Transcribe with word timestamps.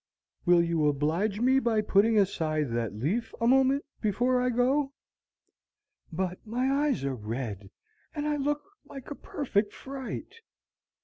"Will 0.47 0.63
you 0.63 0.87
oblige 0.87 1.39
me 1.41 1.59
by 1.59 1.79
putting 1.81 2.17
aside 2.17 2.71
that 2.71 2.95
leaf 2.95 3.35
a 3.39 3.45
moment 3.45 3.85
before 4.01 4.41
I 4.41 4.49
go?" 4.49 4.93
"But 6.11 6.39
my 6.43 6.71
eyes 6.87 7.05
are 7.05 7.13
red, 7.13 7.69
and 8.15 8.27
I 8.27 8.37
look 8.37 8.63
like 8.83 9.11
a 9.11 9.15
perfect 9.15 9.75
fright." 9.75 10.37